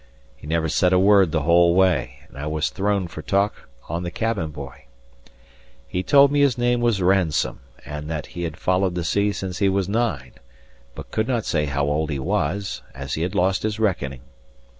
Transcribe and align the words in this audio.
He 0.35 0.47
never 0.47 0.67
said 0.67 0.93
a 0.93 0.99
word 0.99 1.31
the 1.31 1.43
whole 1.43 1.75
way; 1.75 2.21
and 2.27 2.35
I 2.35 2.47
was 2.47 2.71
thrown 2.71 3.07
for 3.07 3.21
talk 3.21 3.69
on 3.87 4.01
the 4.01 4.09
cabin 4.09 4.49
boy. 4.49 4.85
He 5.87 6.01
told 6.01 6.31
me 6.31 6.39
his 6.39 6.57
name 6.57 6.81
was 6.81 7.03
Ransome, 7.03 7.59
and 7.85 8.09
that 8.09 8.25
he 8.33 8.41
had 8.41 8.57
followed 8.57 8.95
the 8.95 9.03
sea 9.03 9.31
since 9.31 9.59
he 9.59 9.69
was 9.69 9.87
nine, 9.87 10.31
but 10.95 11.11
could 11.11 11.27
not 11.27 11.45
say 11.45 11.65
how 11.67 11.85
old 11.85 12.09
he 12.09 12.17
was, 12.17 12.81
as 12.95 13.13
he 13.13 13.21
had 13.21 13.35
lost 13.35 13.61
his 13.61 13.79
reckoning. 13.79 14.21